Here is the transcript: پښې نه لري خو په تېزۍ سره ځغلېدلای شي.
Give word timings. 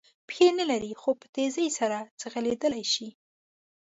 پښې 0.27 0.47
نه 0.59 0.65
لري 0.71 0.91
خو 1.01 1.09
په 1.19 1.27
تېزۍ 1.35 1.67
سره 1.79 1.97
ځغلېدلای 2.21 2.85
شي. 2.93 3.07